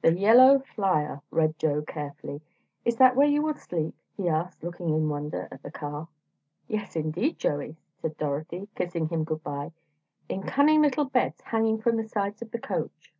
"The 0.00 0.12
Yellow 0.18 0.58
Flyer," 0.58 1.22
read 1.30 1.56
Joe, 1.56 1.82
carefully, 1.82 2.40
"is 2.84 2.96
that 2.96 3.14
where 3.14 3.28
you 3.28 3.42
will 3.42 3.54
sleep?" 3.54 3.94
he 4.16 4.28
asked, 4.28 4.64
looking 4.64 4.88
in 4.88 5.08
wonder 5.08 5.46
at 5.52 5.62
the 5.62 5.70
car. 5.70 6.08
"Yes, 6.66 6.96
indeed, 6.96 7.38
Joey," 7.38 7.76
said 7.94 8.18
Dorothy, 8.18 8.68
kissing 8.74 9.06
him 9.06 9.22
good 9.22 9.44
bye, 9.44 9.70
"in 10.28 10.42
cunning 10.42 10.82
little 10.82 11.04
beds, 11.04 11.40
hanging 11.42 11.80
from 11.80 11.96
the 11.96 12.08
sides 12.08 12.42
of 12.42 12.50
the 12.50 12.58
coach." 12.58 13.14